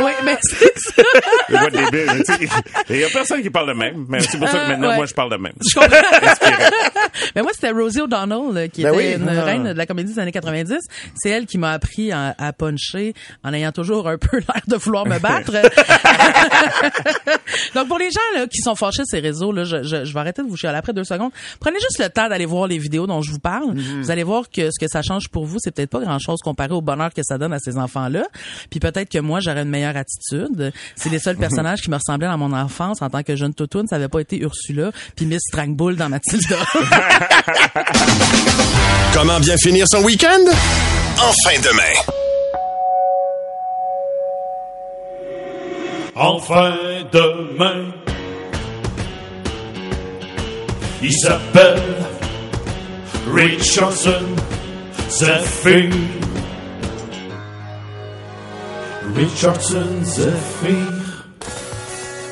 [0.01, 1.03] oui, mais c'est ça.
[1.49, 4.05] Les voix de débile, mais tu sais, Il y a personne qui parle de même,
[4.09, 4.95] mais c'est pour ça que maintenant ouais.
[4.95, 5.53] moi je parle de même.
[5.61, 5.97] Je comprends.
[7.35, 9.21] mais moi, c'était Rosie O'Donnell, là, qui Ben était oui.
[9.21, 9.43] une Ah.
[9.43, 10.77] reine de la comédie des années 90.
[11.15, 14.75] C'est elle qui m'a appris à, à puncher en ayant toujours un peu l'air de
[14.75, 15.51] vouloir me battre.
[17.75, 20.13] Donc, pour les gens là, qui sont fâchés de ces réseaux, là, je, je, je
[20.13, 21.31] vais arrêter de vous chialer après deux secondes.
[21.59, 23.73] Prenez juste le temps d'aller voir les vidéos dont je vous parle.
[23.75, 26.71] Vous allez voir que ce que ça change pour vous, c'est peut-être pas grand-chose comparé
[26.73, 28.23] au bonheur que ça donne à ces enfants-là.
[28.69, 30.71] Puis peut-être que moi, j'aurais une meilleure attitude.
[30.95, 33.87] C'est les seuls personnages qui me ressemblaient dans mon enfance en tant que jeune toutoune.
[33.87, 36.59] Ça avait pas été Ursula puis Miss Strangbull dans Mathilda.
[39.13, 40.45] Comment bien finir son week-end?
[41.17, 41.95] En fin de main.
[46.15, 46.75] Enfin
[47.11, 47.91] demain.
[51.01, 51.81] Il s'appelle
[53.33, 54.27] Richardson
[55.09, 55.89] Zephyr.
[59.15, 60.92] Richardson Zephyr.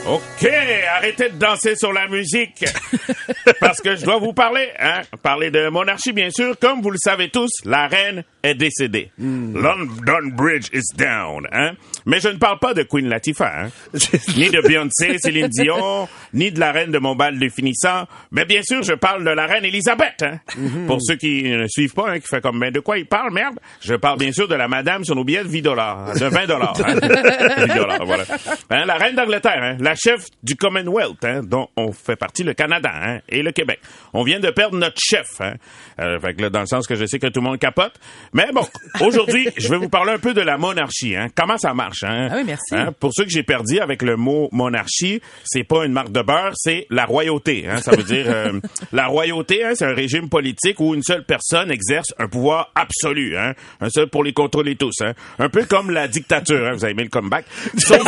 [0.07, 0.49] OK,
[0.97, 2.65] arrêtez de danser sur la musique.
[3.59, 6.57] Parce que je dois vous parler, hein, parler de monarchie, bien sûr.
[6.59, 9.11] Comme vous le savez tous, la reine est décédée.
[9.19, 11.73] London Bridge is down, hein.
[12.07, 13.69] Mais je ne parle pas de Queen Latifah, hein.
[14.35, 18.07] ni de Beyoncé, Céline Dion, ni de la reine de mon bal définissant.
[18.31, 20.39] Mais bien sûr, je parle de la reine Elisabeth, hein.
[20.87, 23.31] Pour ceux qui ne suivent pas, hein, qui fait comme, mais de quoi ils parlent,
[23.33, 23.59] merde?
[23.81, 26.47] Je parle bien sûr de la madame sur nos billets de 8 dollars, de 20
[26.47, 26.95] dollars, hein.
[27.67, 28.23] 8 dollars, voilà.
[28.71, 32.53] Hein, la reine d'Angleterre, hein, la chef du Commonwealth, hein, dont on fait partie le
[32.53, 33.79] Canada hein, et le Québec.
[34.13, 35.53] On vient de perdre notre chef, hein.
[35.99, 37.93] Euh, fait que là, dans le sens que je sais que tout le monde capote.
[38.33, 38.65] Mais bon,
[39.01, 41.15] aujourd'hui, je vais vous parler un peu de la monarchie.
[41.15, 41.27] Hein.
[41.35, 42.03] Comment ça marche?
[42.03, 42.29] Hein?
[42.31, 42.73] Ah oui, merci.
[42.75, 46.21] Hein, Pour ceux que j'ai perdu avec le mot monarchie, c'est pas une marque de
[46.21, 47.65] beurre, c'est la royauté.
[47.69, 47.77] Hein.
[47.81, 48.59] Ça veut dire euh,
[48.91, 53.37] la royauté, hein, c'est un régime politique où une seule personne exerce un pouvoir absolu,
[53.37, 54.95] hein, un seul pour les contrôler tous.
[55.01, 55.13] Hein.
[55.39, 56.65] Un peu comme la dictature.
[56.67, 56.73] Hein.
[56.73, 57.45] Vous avez aimé le comeback?
[57.77, 58.01] Sauf-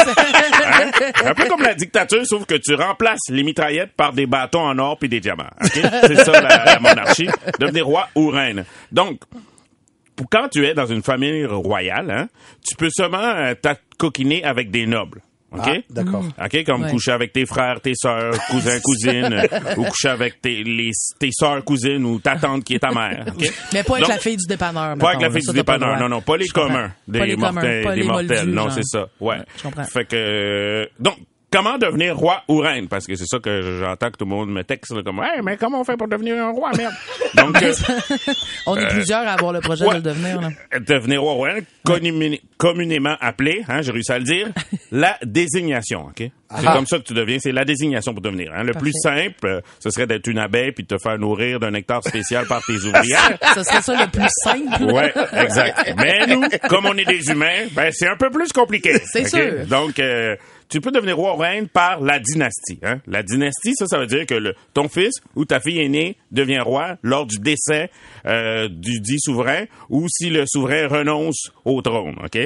[0.65, 0.91] Hein?
[1.25, 4.77] Un peu comme la dictature, sauf que tu remplaces les mitraillettes par des bâtons en
[4.79, 5.49] or puis des diamants.
[5.61, 7.27] C'est ça la, la monarchie,
[7.59, 8.65] devenir roi ou reine.
[8.91, 9.19] Donc,
[10.15, 12.27] pour quand tu es dans une famille royale, hein,
[12.67, 15.21] tu peux seulement euh, t'coquiner avec des nobles.
[15.55, 15.61] OK?
[15.67, 16.23] Ah, d'accord.
[16.43, 16.89] OK, comme Ouais.
[16.89, 19.39] coucher avec tes frères, tes sœurs, cousins, cousines,
[19.77, 23.25] ou coucher avec tes, les, tes sœurs, cousines ou ta tante qui est ta mère.
[23.73, 24.97] Mais pas avec Donc, la fille du dépanneur.
[24.97, 25.99] pas avec la fille du dépanneur.
[25.99, 26.91] Non, non, pas les communs.
[27.07, 27.83] Des Pas les communs, mortels.
[27.83, 28.27] pas des les mortels.
[28.29, 28.71] moldus, non, genre.
[28.71, 29.07] c'est ça.
[29.19, 29.35] Ouais.
[29.37, 29.83] Ouais, je comprends.
[29.83, 31.17] Fait que, euh, donc,
[31.53, 32.87] comment devenir roi ou reine?
[32.87, 35.41] Parce que c'est ça que j'entends que tout le monde me texte, là, comme, hey,
[35.43, 36.93] mais comment on fait pour devenir un roi, merde?
[37.35, 37.73] Donc, euh,
[38.67, 39.91] On est plusieurs à avoir le projet ouais.
[39.91, 40.41] de le devenir.
[40.41, 40.49] Là.
[40.79, 44.47] devenir roi ou reine, communi- communément appelé, hein, j'ai réussi à le dire,
[44.91, 46.29] la désignation, OK?
[46.55, 48.51] C'est comme ça que tu deviens, c'est la désignation pour devenir.
[48.55, 48.61] Hein.
[48.63, 48.79] Le Parfait.
[48.91, 52.03] plus simple, euh, ce serait d'être une abeille puis de te faire nourrir d'un nectar
[52.03, 53.39] spécial par tes ouvrières.
[53.55, 54.83] Ce serait ça le plus simple.
[54.93, 55.95] Ouais, exact.
[55.97, 58.93] Mais nous, comme on est des humains, ben c'est un peu plus compliqué.
[59.11, 59.65] C'est sûr.
[59.67, 60.35] Donc, euh,
[60.73, 62.79] tu peux devenir roi ou reine par la dynastie.
[62.81, 62.99] Hein?
[63.05, 66.61] La dynastie, ça, ça veut dire que le, ton fils ou ta fille aînée devient
[66.61, 67.91] roi lors du décès
[68.25, 72.15] euh, du dit souverain ou si le souverain renonce au trône.
[72.23, 72.39] Ok?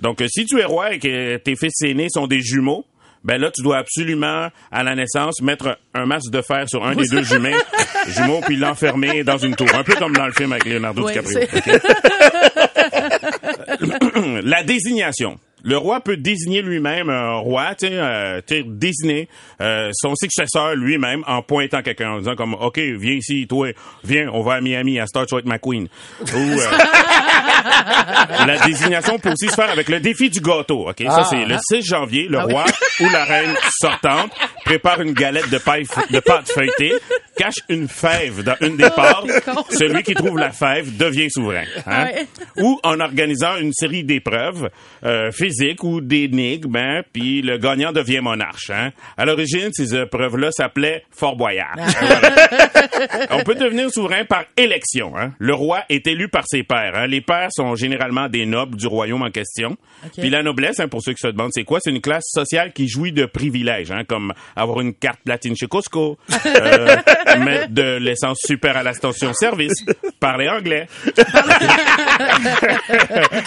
[0.00, 2.84] Donc, euh, si tu es roi et que tes fils aînés sont des jumeaux,
[3.22, 6.96] ben là, tu dois absolument, à la naissance, mettre un masque de fer sur un
[6.96, 7.56] des deux jumeaux,
[8.08, 9.68] jumeaux puis l'enfermer dans une tour.
[9.74, 11.38] Un peu comme dans le film avec Leonardo DiCaprio.
[14.42, 15.38] la désignation.
[15.62, 19.28] Le roi peut désigner lui-même un roi, tu euh, désigner
[19.60, 23.72] euh, son successeur lui-même en pointant quelqu'un, en disant comme, OK, viens ici, toi,
[24.04, 25.88] viens, on va à Miami, à Star Trek McQueen.
[26.20, 26.56] Ou, euh,
[28.46, 31.02] la désignation peut aussi se faire avec le défi du gâteau, OK?
[31.06, 32.64] Ça, c'est le 6 janvier, le roi
[33.00, 34.30] ou la reine sortante
[34.64, 36.92] prépare une galette de, paille de pâte feuilletée,
[37.36, 39.24] cache une fève dans une des parts.
[39.26, 39.64] t'es con.
[39.70, 41.64] Celui qui trouve la fève devient souverain.
[41.86, 42.04] hein?
[42.04, 42.26] Ouais.
[42.58, 44.70] Ou en organisant une série d'épreuves
[45.04, 48.70] euh, physiques ou d'énigmes, hein, puis le gagnant devient monarche.
[48.70, 48.90] Hein?
[49.16, 51.76] À l'origine, ces épreuves-là s'appelaient Fort Boyard.
[51.76, 53.26] Ah.
[53.30, 55.16] On peut devenir souverain par élection.
[55.16, 55.32] Hein?
[55.38, 57.06] Le roi est élu par ses pairs.
[57.08, 59.76] Les pairs sont généralement des nobles du royaume en question.
[60.16, 62.72] Puis la noblesse, hein, pour ceux qui se demandent c'est quoi, c'est une classe sociale
[62.72, 66.96] qui jouit de privilèges, hein, comme avoir une carte platine chez Costco, euh,
[67.38, 69.84] mettre de l'essence super à la station-service,
[70.20, 70.86] parler anglais.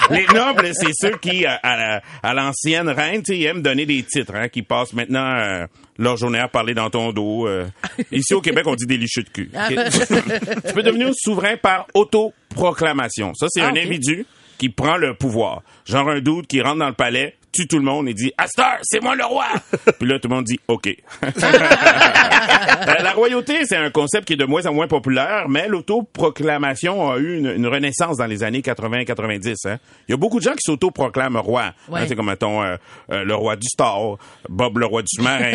[0.10, 4.04] Les nobles, c'est ceux qui, à, à la- à l'ancienne reine, ils aiment donner des
[4.04, 5.66] titres, hein, qui passent maintenant euh,
[5.97, 7.47] leur journée à parler dans ton dos.
[7.47, 7.67] euh.
[8.12, 9.49] Ici, au Québec, on dit des licheux de cul.
[9.53, 9.75] ok?
[10.67, 13.34] tu peux devenir souverain par autoproclamation.
[13.36, 13.77] Ça, c'est Ah, un ok.
[13.77, 14.25] individu
[14.58, 15.62] qui prend le pouvoir.
[15.86, 18.74] Genre un doute qui rentre dans le palais, tue tout le monde et dit «Astor,
[18.82, 19.46] c'est moi le roi!»
[20.00, 20.89] Puis là, tout le monde dit «OK.»
[23.00, 27.18] La royauté, c'est un concept qui est de moins en moins populaire, mais l'autoproclamation a
[27.18, 29.56] eu une, une renaissance dans les années 80-90.
[29.70, 29.78] Hein.
[30.08, 31.74] Il y a beaucoup de gens qui s'autoproclament roi.
[31.89, 32.02] Ouais.
[32.02, 32.76] Hein, c'est comme, mettons, euh,
[33.12, 33.98] euh, le roi du Star,
[34.50, 35.52] Bob le roi du sous-marin,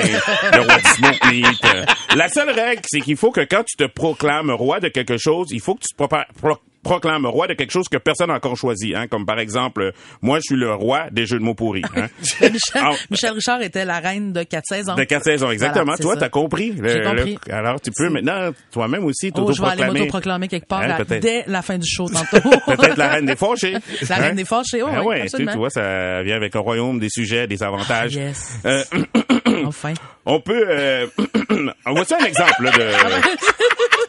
[0.53, 1.65] le roi du smoke meat.
[1.65, 1.85] euh.
[2.17, 5.49] La seule règle, c'est qu'il faut que quand tu te proclames roi de quelque chose,
[5.51, 8.35] il faut que tu te propa- pro- proclames roi de quelque chose que personne n'a
[8.35, 8.95] encore choisi.
[8.95, 11.83] Hein, comme par exemple, euh, moi, je suis le roi des jeux de mots pourris.
[11.97, 12.07] Hein.
[12.41, 12.91] Michel, Ah.
[13.11, 14.95] Michel Richard était la reine de quatre saisons.
[14.95, 15.85] De quatre saisons, exactement.
[15.85, 16.73] Voilà, Toi, t'as compris.
[16.73, 17.39] le- compris.
[17.47, 20.01] le- alors, tu peux maintenant toi-même aussi Oh, je vais aller t'autoproclamer.
[20.01, 22.49] m'autoproclamer quelque part Hein, là, dès la fin du show tantôt.
[22.67, 23.75] Peut-être la reine des fâchés.
[24.09, 26.61] La reine des fâchés, oh, Ah oui, ouais, tu, tu vois, ça vient avec un
[26.61, 28.17] royaume, des sujets, des avantages.
[28.17, 28.59] Ah, yes.
[28.65, 28.83] Euh,
[29.67, 29.93] enfin.
[30.25, 30.65] on peut...
[30.69, 31.07] Euh,
[31.87, 32.85] on voit un exemple là, de...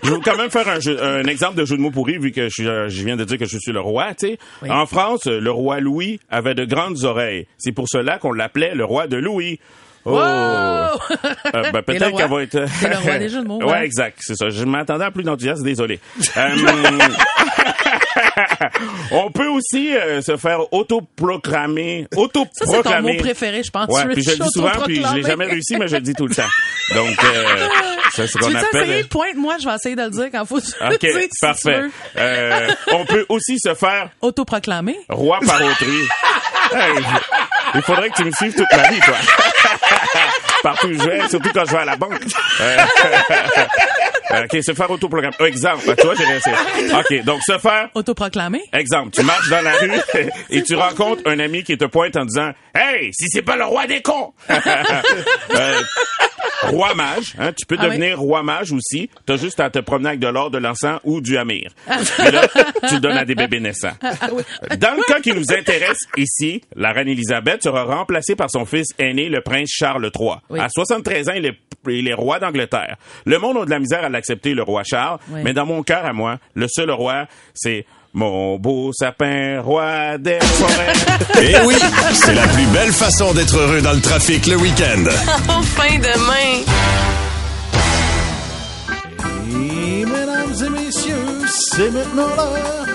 [0.04, 2.32] Je vais quand même faire un, jeu- un exemple de jeu de mots pourri vu
[2.32, 4.14] que je, suis- euh, je viens de dire que je suis le roi.
[4.18, 4.72] Tu sais, Oui.
[4.72, 7.48] en France, le roi Louis avait de grandes oreilles.
[7.58, 9.60] C'est pour cela qu'on l'appelait le roi de Louis.
[10.06, 10.12] Oh.
[10.12, 10.20] Wow!
[10.22, 12.66] Euh, ben, peut-être qu'elle va être.
[12.80, 13.82] C'est le roi des jeux de mots, Ouais, hein.
[13.82, 14.50] exact, c'est ça.
[14.50, 16.00] Je m'attendais à plus d'enthousiasme, désolé.
[16.38, 16.50] Euh,
[19.12, 22.20] on peut aussi euh, se faire autoproclamer, Ça,
[22.66, 23.88] c'est ton mot préféré, je pense.
[23.90, 26.14] Ouais, puis je le dis souvent, puis je l'ai jamais réussi, mais je le dis
[26.14, 26.44] tout le temps.
[26.96, 27.68] Donc, euh,
[28.16, 28.84] c'est ce Tu qu'on veux essayer?
[28.84, 29.08] appelle.
[29.08, 31.30] Pointe-moi, je vais essayer de le dire quand faut tu le Ok, dises, si tu
[31.42, 31.82] parfait.
[32.18, 34.98] Euh, on peut aussi se faire Autoproclamer.
[35.10, 36.08] roi par autrui.
[36.72, 36.94] Hey,
[37.76, 39.16] il faudrait que tu me suives toute ma vie, toi.
[40.62, 42.20] Partout où je vais, surtout quand je vais à la banque.
[44.32, 45.36] Euh, OK, se faire autoprogrammer.
[45.40, 46.50] Oh, exemple, tu vois, j'ai réussi.
[46.94, 48.62] OK, donc se faire Autoproclamé?
[48.74, 49.92] Exemple, tu marches dans la rue
[50.50, 53.66] et tu rencontres un ami qui te pointe en disant Hey, si c'est pas le
[53.66, 54.34] roi des cons!
[55.56, 55.82] Euh,
[56.68, 59.10] roi mage, hein, tu peux Ah devenir roi mage aussi.
[59.26, 61.72] T'as juste à te promener avec de l'or, de l'encens ou du hamir.
[61.88, 62.48] Et là,
[62.88, 63.94] tu le donnes à des bébés naissants.
[64.02, 68.88] Dans le cas qui nous intéresse ici, la reine Elisabeth sera remplacée par son fils
[68.98, 70.32] aîné, le prince Charles III.
[70.50, 70.60] Oui.
[70.60, 72.98] À 73 ans, il est, il est roi d'Angleterre.
[73.26, 75.42] Le monde a de la misère à l'accepter, le roi Charles, Oui.
[75.44, 80.40] mais dans mon cœur à moi, le seul roi, c'est mon beau sapin, roi des
[80.42, 80.94] forêts.
[81.44, 81.76] Et oui,
[82.14, 85.04] c'est la plus belle façon d'être heureux dans le trafic le week-end.
[85.50, 86.64] En fin de main.
[89.52, 92.86] Et mesdames et messieurs, c'est maintenant l'heure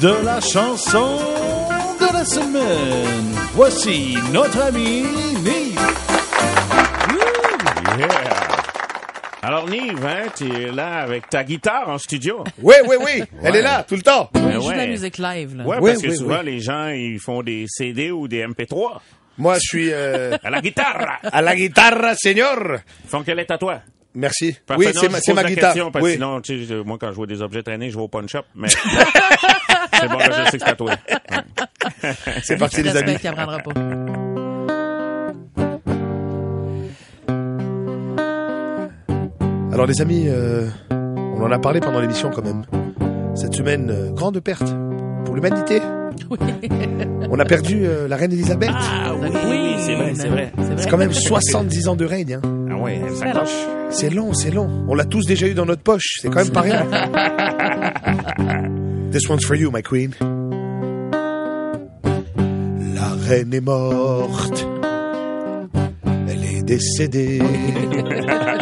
[0.00, 1.18] de la chanson
[2.00, 3.34] de la semaine.
[3.54, 5.04] Voici notre ami
[5.44, 5.78] Nive.
[9.46, 12.42] Alors, Nive, hein, tu es là avec ta guitare en studio.
[12.62, 13.22] Oui, oui, oui.
[13.42, 14.30] Elle est là, tout le temps.
[14.34, 14.88] On Ben joue de la ouais.
[14.88, 15.64] musique live, là.
[15.64, 16.46] Ouais, Oui, parce que souvent, oui.
[16.46, 19.00] les gens, ils font des CD ou des MP3
[19.36, 21.18] Moi, je suis euh, à la guitare.
[21.22, 22.56] à la guitare, senior.
[23.04, 23.80] Ils font quelle est à toi?
[24.14, 24.56] Merci.
[24.66, 24.86] Parfait.
[24.86, 25.72] oui, c'est ma, pose c'est ma la guitare.
[25.72, 26.14] question parce que Oui.
[26.14, 28.46] sinon, tu sais, moi, quand je vois des objets traînés, je vais au punch up,
[28.54, 28.68] mais
[30.00, 30.92] c'est bon, là, je sais que c'est à toi.
[32.42, 33.16] C'est parti, les amis.
[33.18, 33.72] qu'il apprendra pas.
[39.74, 42.62] Alors, les amis, euh, on en a parlé pendant l'émission quand même.
[43.34, 44.72] Cette semaine, euh, grande perte
[45.24, 45.80] pour l'humanité.
[47.28, 48.70] On a perdu euh, la reine Elisabeth.
[48.72, 50.52] Ah oui, c'est vrai, c'est vrai.
[50.76, 52.34] c'est quand même 70 ans de règne.
[52.34, 52.40] Hein.
[52.70, 53.66] Ah ouais, elle s'accroche.
[53.90, 54.84] C'est long, c'est long.
[54.88, 56.18] On l'a tous déjà eu dans notre poche.
[56.22, 56.86] C'est quand même pas rien.
[59.10, 60.12] This one's for you, my queen.
[62.94, 64.68] La reine est morte.
[66.28, 67.42] Elle est décédée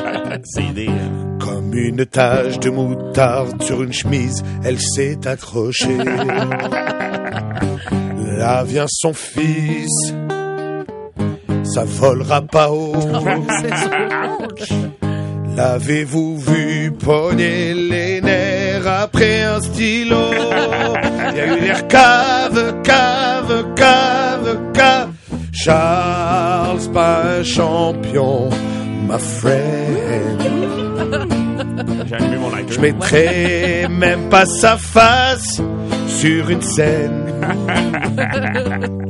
[1.40, 4.42] Comme une tache de moutarde sur une chemise.
[4.64, 5.98] Elle s'est accrochée.
[8.38, 10.14] Là vient son fils.
[11.64, 12.94] Ça volera pas haut.
[15.56, 20.30] L'avez-vous vu pogner les nerfs après un stylo?
[21.30, 25.12] Il y a eu l'air cave, cave, cave, cave.
[25.52, 28.48] Charles, pas un champion,
[29.06, 30.40] ma friend.
[32.06, 32.74] J'ai allumé mon lighter.
[32.74, 35.60] Je mettrai même pas sa face
[36.08, 37.32] sur une scène.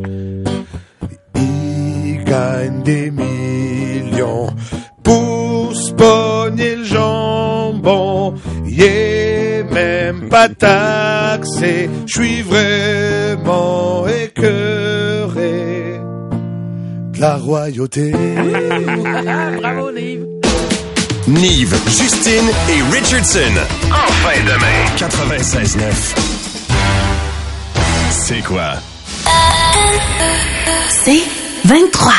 [1.34, 4.48] Il gagne des millions
[5.02, 8.34] pour se pogner le jambon.
[8.66, 11.90] Il est même pas taxé.
[12.06, 14.06] Je suis vraiment
[17.22, 18.10] la royauté.
[19.60, 20.26] Bravo, Liv.
[21.28, 23.54] Nive, Justine et Richardson.
[23.92, 24.84] Enfin demain.
[24.96, 25.78] 96.9.
[28.10, 28.72] C'est quoi?
[30.90, 31.22] C'est
[31.64, 32.12] 23.